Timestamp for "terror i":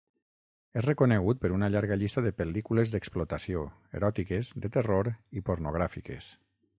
4.79-5.45